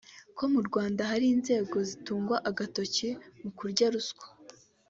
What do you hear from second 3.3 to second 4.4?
mu kurya ruswa